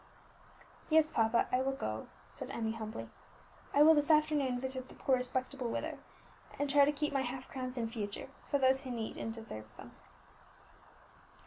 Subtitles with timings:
[0.89, 3.07] "Yes, papa, I will go," said Emmie humbly;
[3.71, 5.99] "I will this afternoon visit the poor respectable widow,
[6.57, 9.67] and try to keep my half crowns in future for those who need and deserve
[9.77, 9.91] them."